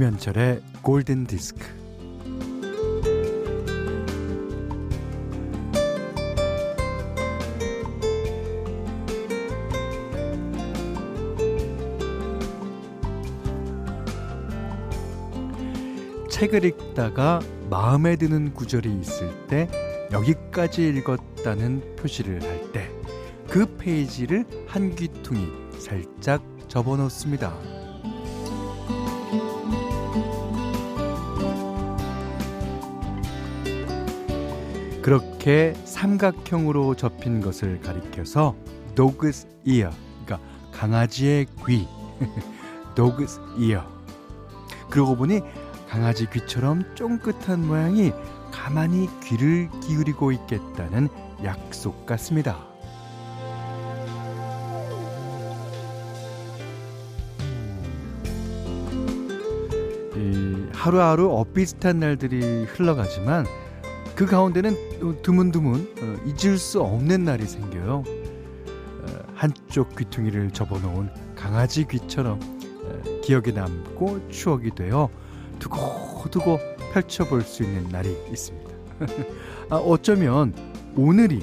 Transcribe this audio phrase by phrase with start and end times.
[0.00, 1.60] 김현철의 골든 디스크.
[16.30, 19.68] 책을 읽다가 마음에 드는 구절이 있을 때
[20.10, 22.88] 여기까지 읽었다는 표시를 할 때
[23.50, 25.48] 그 페이지를 한 귀퉁이
[25.78, 27.79] 살짝 접어 놓습니다.
[35.02, 38.54] 그렇게 삼각형으로 접힌 것을 가리켜서
[38.94, 39.90] dog's ear,
[40.24, 40.38] 그러니까
[40.72, 41.86] 강아지의 귀,
[42.94, 43.82] dog's ear.
[44.90, 45.40] 그러고 보니
[45.88, 48.12] 강아지 귀처럼 쫑긋한 모양이
[48.50, 51.08] 가만히 귀를 기울이고 있겠다는
[51.44, 52.70] 약속 같습니다.
[60.80, 63.44] 하루하루 엇비슷한 날들이 흘러가지만
[64.20, 68.04] 그 가운데는 드문드문 어, 잊을 수 없는 날이 생겨요.
[68.04, 75.08] 어, 한쪽 귀퉁이를 접어놓은 강아지 귀처럼 어, 기억에 남고 추억이 되어
[75.58, 76.58] 두고두고
[76.92, 78.70] 펼쳐볼 수 있는 날이 있습니다.
[79.70, 80.52] 아, 어쩌면
[80.96, 81.40] 오늘이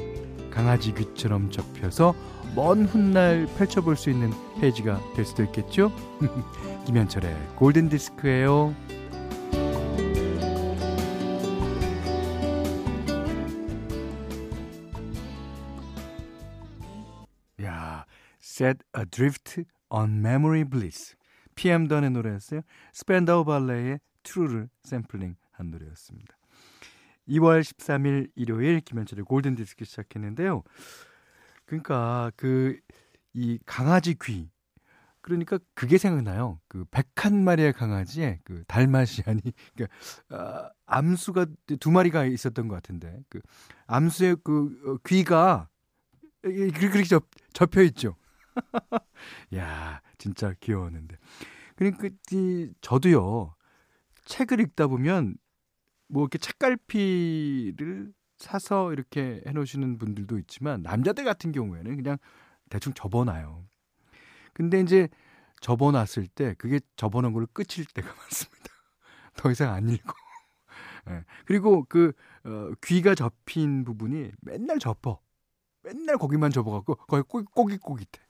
[0.51, 2.13] 강아지 귀처럼 접혀서
[2.55, 5.91] 먼 훗날 펼쳐볼 수 있는 페이지가 될 수도 있겠죠?
[6.85, 8.75] 김현철의 골든디스크예요.
[18.41, 21.15] Set Adrift on Memory Bliss.
[21.55, 22.61] PM 던의 노래였어요.
[22.93, 26.37] 스펜다우 발레의 True를 샘플링 한 노래였습니다.
[27.27, 30.63] 2월 13일 일요일 김현철의 골든 디스크 시작했는데요.
[31.65, 32.79] 그러니까 그
[33.37, 34.49] 이 강아지 귀
[35.21, 36.59] 그러니까 그게 생각나요.
[36.67, 39.41] 그 101마리의 강아지에 그 달마시안이
[39.75, 39.95] 그러니까
[40.29, 41.45] 아, 암수가
[41.79, 43.41] 두 마리가 있었던 것 같은데 그
[43.85, 45.69] 암수의 그 어, 귀가
[46.41, 48.15] 그렇게 접, 접혀 있죠.
[49.55, 51.17] 야, 진짜 귀여웠는데.
[51.75, 53.55] 그러니까 이 저도요.
[54.25, 55.37] 책을 읽다 보면
[56.07, 62.17] 뭐 이렇게 책갈피를 사서 이렇게 해 놓으시는 분들도 있지만 남자들 같은 경우에는 그냥
[62.69, 63.65] 대충 접어놔요.
[64.53, 65.07] 근데 이제
[65.61, 68.69] 접어놨을 때 그게 접어놓은 걸로 끝일 때가 많습니다.
[69.35, 70.13] 더 이상 안 읽고.
[71.05, 71.23] 네.
[71.45, 72.11] 그리고 그
[72.43, 75.21] 어, 귀가 접힌 부분이 맨날 접어.
[75.83, 78.26] 맨날 거기만 접어갖고 거의 꼬깃꼬깃해.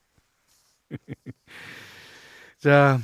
[2.58, 2.98] 자,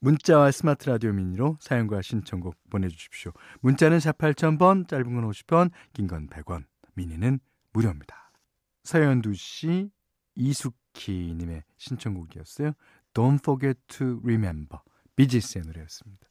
[0.00, 3.32] 문자와 스마트 라디오 미니로 사연과 신청곡 보내주십시오.
[3.60, 7.40] 문자는 4 8000번, 짧은 건 50원, 긴 건 100원, 미니는
[7.72, 8.32] 무료입니다.
[8.84, 9.90] 서현두 씨,
[10.34, 12.72] 이숙희님의 신청곡이었어요.
[13.14, 14.80] Don't Forget to Remember,
[15.16, 16.26] 비지스의 노래였습니다.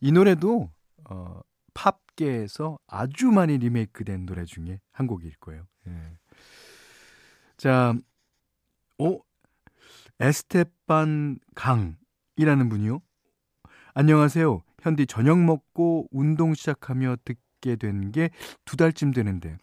[0.00, 0.70] 이 노래도
[1.08, 1.40] 어,
[1.74, 5.66] 팝계에서 아주 많이 리메이크된 노래 중에 한 곡일 거예요.
[5.86, 6.18] 예.
[7.56, 7.94] 자,
[8.98, 9.20] 오,
[10.20, 13.00] 에스테판 강이라는 분이요.
[13.94, 14.62] 안녕하세요.
[14.80, 18.30] 현디 저녁 먹고 운동 시작하며 듣게 된 게
[18.64, 19.58] 두 달쯤 되는데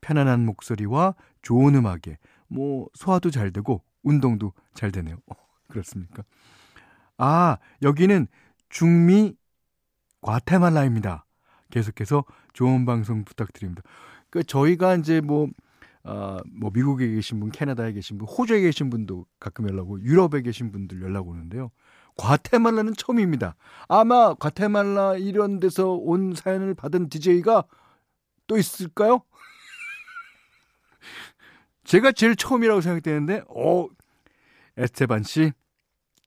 [0.00, 2.18] 편안한 목소리와 좋은 음악에
[2.48, 5.16] 뭐 소화도 잘 되고 운동도 잘 되네요.
[5.30, 5.34] 어,
[5.68, 6.24] 그렇습니까?
[7.16, 8.26] 아, 여기는
[8.68, 9.36] 중미
[10.20, 11.24] 과테말라입니다.
[11.70, 13.82] 계속해서 좋은 방송 부탁드립니다.
[14.30, 15.48] 그 저희가 이제 뭐
[16.04, 20.42] 어, 뭐 미국에 계신 분, 캐나다에 계신 분, 호주에 계신 분도 가끔 연락 오고 유럽에
[20.42, 21.70] 계신 분들 연락 오는데요.
[22.16, 23.56] 과테말라는 처음입니다.
[23.88, 27.64] 아마 과테말라 이런 데서 온 사연을 받은 DJ가
[28.46, 29.22] 또 있을까요?
[31.84, 33.88] 제가 제일 처음이라고 생각되는데, 어,
[34.76, 35.52] 에스테반 씨,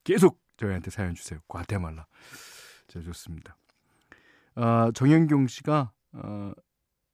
[0.02, 1.38] 계속 저희한테 사연 주세요.
[1.48, 2.06] 과테말라.
[2.88, 3.56] 자, 좋습니다.
[4.56, 6.52] 아, 정현경 씨가, 어,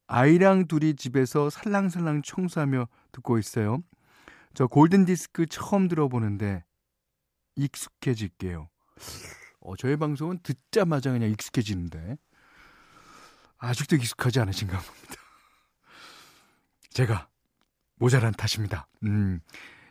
[0.06, 3.82] 아이랑 둘이 집에서 살랑살랑 청소하며 듣고 있어요.
[4.54, 6.64] 저 골든 디스크 처음 들어보는데,
[7.56, 8.68] 익숙해질게요.
[9.60, 12.18] 어, 저희 방송은 듣자마자 그냥 익숙해지는데,
[13.58, 15.14] 아직도 익숙하지 않으신가 봅니다.
[16.90, 17.28] 제가
[17.96, 18.86] 모자란 탓입니다.
[19.04, 19.40] 음,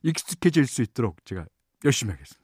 [0.04, 1.46] 익숙해질 수 있도록 제가
[1.84, 2.44] 열심히 하겠습니다.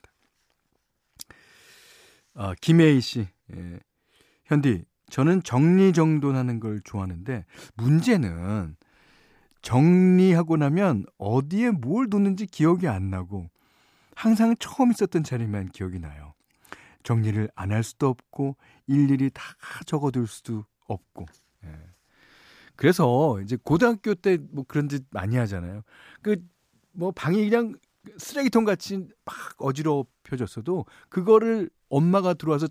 [2.34, 3.80] 아, 김혜희 씨, 예.
[4.46, 7.46] 현디, 저는 정리정돈하는 걸 좋아하는데
[7.76, 8.76] 문제는
[9.62, 13.50] 정리하고 나면 어디에 뭘 뒀는지 기억이 안 나고
[14.16, 16.34] 항상 처음 있었던 자리만 기억이 나요.
[17.04, 18.58] 정리를 안 할 수도 없고
[18.88, 19.44] 일일이 다
[19.86, 21.26] 적어둘 수도 없고.
[21.66, 21.70] 예.
[22.76, 25.84] 그래서 이제 고등학교 때 뭐 그런 짓 많이 하잖아요.
[26.22, 26.38] 그
[26.92, 27.76] 뭐 방이 그냥
[28.18, 32.68] 쓰레기통 같이 막 어지럽혀졌어도 그거를 엄마가 들어와서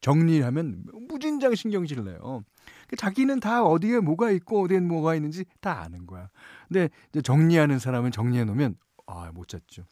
[0.00, 2.44] 정리하면 무진장 신경질 내요.
[2.88, 6.28] 그 자기는 다 어디에 뭐가 있고 어디에 뭐가 있는지 다 아는 거야.
[6.68, 8.76] 근데 이제 정리하는 사람은 정리해 놓으면
[9.06, 9.84] 아, 못 찾죠.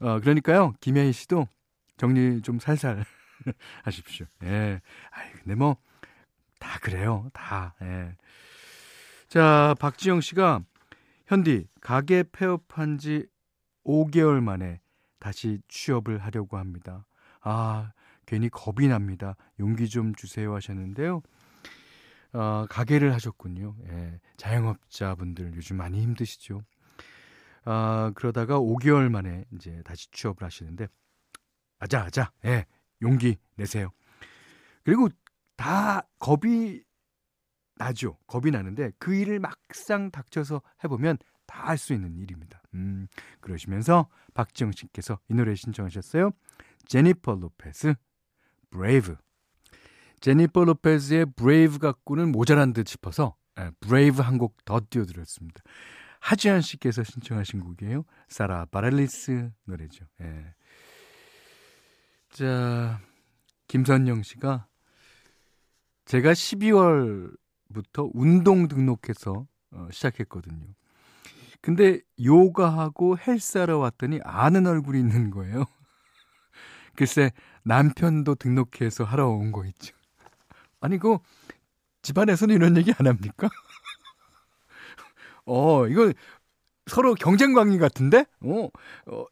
[0.00, 0.74] 어, 그러니까요.
[0.80, 1.46] 김혜희 씨도
[1.96, 3.04] 정리 좀 살살
[3.84, 4.26] 하십시오.
[4.44, 4.80] 예.
[5.10, 5.76] 아이, 근데 뭐
[6.60, 7.28] 다 그래요.
[7.32, 7.74] 다.
[7.82, 8.16] 예.
[9.26, 10.60] 자, 박지영 씨가
[11.26, 13.26] 현디 가게 폐업한 지
[13.84, 14.80] 5개월 만에
[15.18, 17.06] 다시 취업을 하려고 합니다.
[17.40, 17.92] 아,
[18.30, 19.34] 괜히 겁이 납니다.
[19.58, 21.20] 용기 좀 주세요 하셨는데요.
[22.32, 23.74] 어, 가게를 하셨군요.
[23.88, 26.62] 예, 자영업자분들 요즘 많이 힘드시죠.
[27.64, 30.86] 아, 그러다가 5개월 만에 이제 다시 취업을 하시는데,
[31.80, 32.66] 아자, 아자, 예,
[33.02, 33.90] 용기 내세요.
[34.84, 35.08] 그리고
[35.56, 36.84] 다 겁이
[37.74, 38.16] 나죠.
[38.28, 42.62] 겁이 나는데 그 일을 막상 닥쳐서 해보면 다 할 수 있는 일입니다.
[42.74, 43.08] 음,
[43.40, 46.30] 그러시면서 박지영 씨께서 이 노래 신청하셨어요.
[46.86, 47.96] 제니퍼 로페스,
[48.70, 49.16] Brave.
[50.20, 55.62] 제니퍼 로페즈의 Brave 갖고는 모자란 듯 싶어서 예, Brave 한곡 더 띄워드렸습니다.
[56.20, 58.04] 하지연 씨께서 신청하신 곡이에요.
[58.28, 60.04] 사라 바렐리스 노래죠.
[60.20, 60.54] 예.
[62.30, 63.00] 자,
[63.68, 64.66] 김선영 씨가
[66.04, 70.66] 제가 12월부터 운동 등록해서 어, 시작했거든요.
[71.60, 75.64] 근데 요가하고 헬스하러 왔더니 아는 얼굴이 있는 거예요.
[76.96, 77.32] 글쎄
[77.70, 79.94] 남편도 등록해서 하러 온 거 있죠.
[80.80, 81.18] 아니 그
[82.02, 83.48] 집안에서는 이런 얘기 안 합니까?
[85.46, 86.12] 어 이거
[86.86, 88.24] 서로 경쟁 관계 같은데?
[88.42, 88.68] 어,
[89.06, 89.24] 어,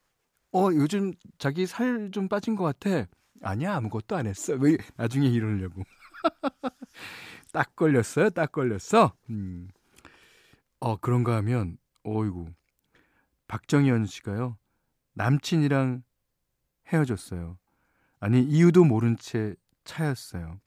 [0.53, 3.07] 어 요즘 자기 살 좀 빠진 것 같아.
[3.43, 4.55] 아니야 아무것도 안 했어.
[4.55, 5.83] 왜 나중에 이러려고.
[7.53, 8.31] 딱 걸렸어요.
[8.31, 9.15] 딱 걸렸어.
[9.31, 9.69] 음.
[10.81, 12.47] 어 그런가 하면 어이구
[13.49, 14.57] 박정현 씨가요
[15.15, 16.03] 남친이랑
[16.93, 17.59] 헤어졌어요.
[18.21, 19.55] 아니 이유도 모른 채
[19.85, 20.59] 차였어요.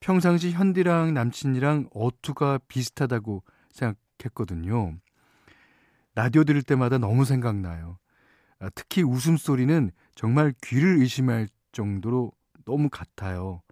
[0.00, 4.96] 평상시 현디랑 남친이랑 어투가 비슷하다고 생각했거든요.
[6.14, 7.98] 라디오 들을 때마다 너무 생각나요.
[8.58, 12.32] 아, 특히 웃음소리는 정말 귀를 의심할 정도로
[12.64, 13.62] 너무 같아요.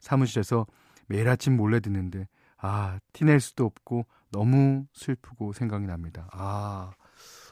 [0.00, 0.66] 사무실에서
[1.06, 6.28] 매일 아침 몰래 듣는데, 아, 티낼 수도 없고 너무 슬프고 생각이 납니다.
[6.32, 6.92] 아,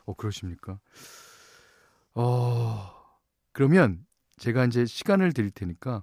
[0.05, 0.79] 어, 그러십니까?
[2.15, 2.98] 어,
[3.53, 4.05] 그러면
[4.37, 6.03] 제가 이제 시간을 드릴 테니까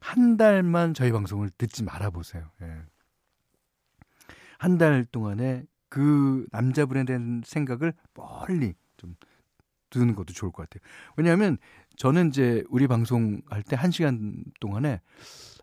[0.00, 2.50] 한 달만 저희 방송을 듣지 말아 보세요.
[2.62, 2.82] 예.
[4.58, 9.16] 한 달 동안에 그 남자분에 대한 생각을 멀리 좀
[9.90, 10.88] 두는 것도 좋을 것 같아요.
[11.16, 11.58] 왜냐하면
[11.96, 15.00] 저는 이제 우리 방송 할 때한 시간 동안에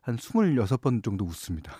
[0.02, 1.74] 한 26번 정도 웃습니다.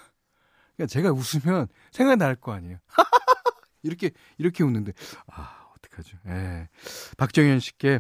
[0.76, 2.78] 그러니까 제가 웃으면 생각날 거 아니에요.
[3.84, 4.94] 이렇게, 이렇게 웃는데,
[5.28, 6.18] 아, 어떡하죠.
[6.28, 6.70] 예.
[7.18, 8.00] 박정현 씨께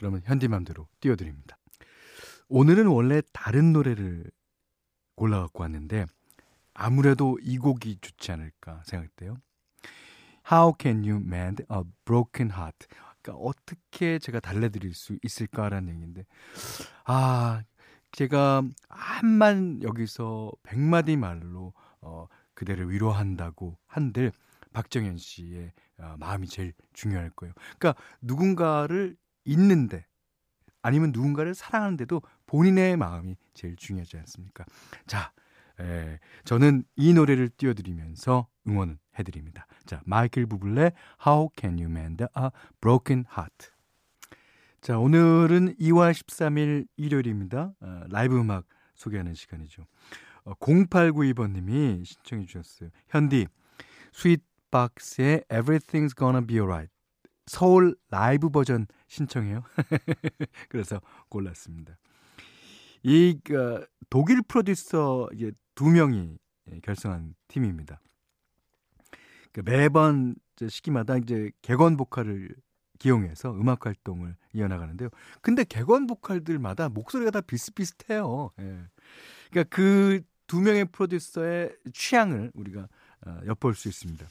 [0.00, 1.58] 그러면 현디맘대로 띄워드립니다.
[2.48, 4.24] 오늘은 원래 다른 노래를
[5.14, 6.06] 골라갖고 왔는데
[6.72, 9.36] 아무래도 이 곡이 좋지 않을까 생각돼요.
[10.50, 12.86] How can you mend a broken heart?
[13.20, 16.24] 그러니까 어떻게 제가 달래드릴 수 있을까라는 얘기인데
[17.04, 17.62] 아
[18.12, 24.32] 제가 한만 여기서 백마디 말로 어, 그대를 위로한다고 한들
[24.72, 27.52] 박정현 씨의 어, 마음이 제일 중요할 거예요.
[27.78, 29.18] 그러니까 누군가를
[29.50, 30.06] 있는데
[30.82, 34.64] 아니면 누군가를 사랑하는데도 본인의 마음이 제일 중요하지 않습니까?
[35.06, 35.32] 자,
[35.78, 39.66] 에, 저는 이 노래를 띄워드리면서 응원을 해드립니다.
[39.86, 40.92] 자, 마이클 부블레
[41.26, 42.48] How Can You Mend a
[42.80, 43.70] Broken Heart.
[44.80, 47.74] 자, 오늘은 2월 13일 일요일입니다.
[47.80, 48.64] 어, 라이브 음악
[48.94, 49.84] 소개하는 시간이죠.
[50.44, 52.90] 어, 0892번님이 신청해 주셨어요.
[53.08, 53.46] 현디,
[54.12, 56.90] 스윗박스의 Everything's Gonna Be Alright.
[57.50, 59.64] 서울 라이브 버전 신청해요.
[60.68, 61.98] 그래서 골랐습니다.
[63.02, 66.38] 이 그, 독일 프로듀서 이제 두 명이
[66.82, 68.00] 결성한 팀입니다.
[69.52, 70.36] 그 매번
[70.68, 72.54] 시기마다 이제 객원 보컬을
[73.00, 75.08] 기용해서 음악 활동을 이어나가는데요.
[75.40, 78.50] 근데 객원 보컬들마다 목소리가 다 비슷비슷해요.
[78.60, 78.78] 예.
[79.50, 82.88] 그러니까 그 두 명의 프로듀서의 취향을 우리가
[83.24, 84.26] 어, 엿볼 수 있습니다.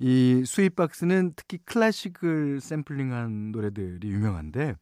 [0.00, 4.76] 이 스윗박스는 특히 클래식을 샘플링한 노래들이 유명한데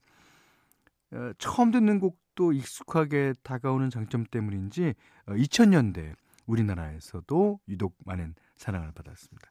[1.12, 4.94] 어, 처음 듣는 곡도 익숙하게 다가오는 장점 때문인지
[5.26, 6.14] 어, 2000년대
[6.46, 9.50] 우리나라에서도 유독 많은 사랑을 받았습니다.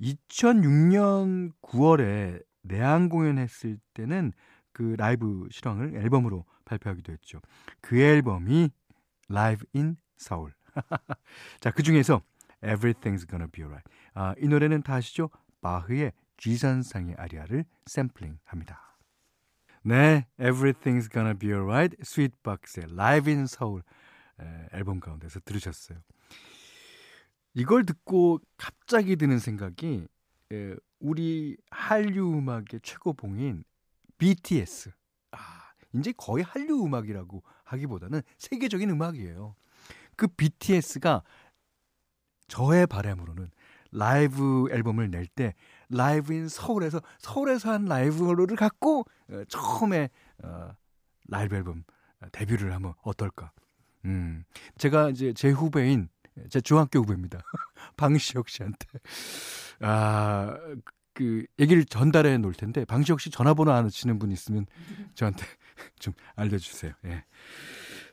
[0.00, 4.32] 2006년 9월에 내한 공연했을 때는
[4.72, 7.40] 그 라이브 실황을 앨범으로 발표하기도 했죠.
[7.80, 8.70] 그 앨범이
[9.30, 10.52] Live in Seoul.
[11.60, 12.22] 자, 그 중에서
[12.62, 13.88] Everything's Gonna Be Alright.
[14.14, 15.30] 아, 이 노래는 다 아시죠?
[15.60, 18.98] 바흐의 G선상의 아리아를 샘플링합니다.
[19.84, 23.82] 네, Everything's Gonna Be Alright, 스윗박스의 Live in Seoul
[24.40, 25.98] 에, 앨범 가운데서 들으셨어요.
[27.54, 30.06] 이걸 듣고 갑자기 드는 생각이
[30.52, 33.64] 에, 우리 한류 음악의 최고봉인
[34.18, 34.90] BTS.
[35.32, 35.38] 아,
[35.94, 39.56] 이제 거의 한류 음악이라고 하기보다는 세계적인 음악이에요.
[40.16, 41.22] 그 BTS가
[42.52, 43.50] 저의 바람으로는
[43.92, 45.54] 라이브 앨범을 낼 때
[45.88, 50.10] 라이브인 서울에서 서울에서 한 라이브를 갖고 어, 처음에
[50.42, 50.70] 어,
[51.28, 51.84] 라이브 앨범
[52.30, 53.52] 데뷔를 하면 어떨까?
[54.04, 54.44] 음,
[54.76, 56.10] 제가 이제 제 후배인
[56.50, 57.40] 제 중학교 후배입니다.
[57.96, 58.86] 방시혁 씨한테
[59.80, 60.54] 아,
[61.14, 64.66] 그 얘기를 전달해 놓을 텐데 방시혁 씨 전화번호 아시는 분 있으면
[65.14, 65.44] 저한테
[65.98, 66.92] 좀 알려주세요.
[67.06, 67.24] 예.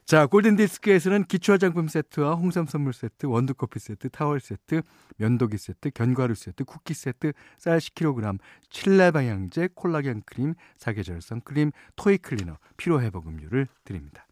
[0.10, 4.82] 자, 골든디스크에서는 기초화장품 세트와 홍삼 선물 세트, 원두커피 세트, 타월 세트,
[5.18, 8.40] 면도기 세트, 견과류 세트, 쿠키 세트, 쌀 10kg,
[8.72, 14.26] 실내 방향제, 콜라겐 크림, 사계절 선크림, 토이 클리너, 피로 회복 음료를 드립니다.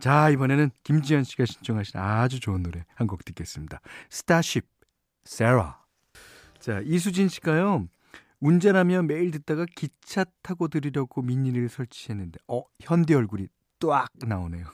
[0.00, 3.80] 자, 이번에는 김지현 씨가 신청하신 아주 좋은 노래 한 곡 듣겠습니다.
[4.10, 4.66] 스타쉽,
[5.22, 5.78] 세라.
[6.58, 7.86] 자, 이수진 씨가요.
[8.40, 13.46] 운전하며 매일 듣다가 기차 타고 들으려고 미니를 설치했는데, 어, 현대 얼굴이
[13.78, 14.66] 뚜악 나오네요.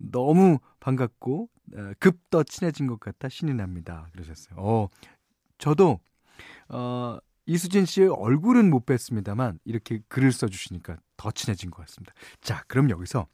[0.00, 4.08] 너무 반갑고 어, 급더 친해진 것 같아 신이 납니다.
[4.12, 4.56] 그러셨어요.
[4.58, 4.88] 어,
[5.58, 6.00] 저도
[6.68, 12.12] 어, 이수진 씨의 얼굴은 못 뵀습니다만 이렇게 글을 써주시니까 더 친해진 것 같습니다.
[12.40, 13.26] 자, 그럼 여기서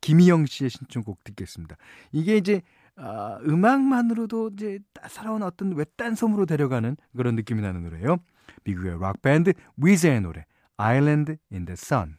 [0.00, 1.76] 김희영 씨의 신청곡 듣겠습니다.
[2.12, 2.62] 이게 이제
[2.96, 8.18] 어, 음악만으로도 이제 따사로운 어떤 외딴 섬으로 데려가는 그런 느낌이 나는 노래예요.
[8.64, 10.44] 미국의 락 밴드 위즈의 노래
[10.76, 12.16] Island in the Sun.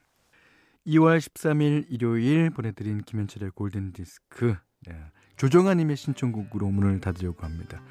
[0.89, 4.55] 2월 13일 일요일 보내드린 김현철의 골든디스크
[4.87, 4.95] 네.
[5.37, 7.81] 조정아님의 신청곡으로 문을 닫으려고 합니다.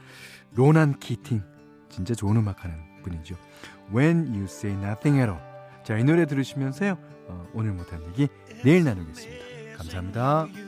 [0.54, 1.42] 로난 키팅
[1.88, 3.36] 진짜 좋은 음악하는 분이죠.
[3.94, 5.40] When You Say Nothing at All
[5.84, 6.98] 자, 이 노래 들으시면서요.
[7.28, 8.28] 어, 오늘 못한 얘기
[8.64, 9.76] 내일 나누겠습니다.
[9.76, 10.67] 감사합니다.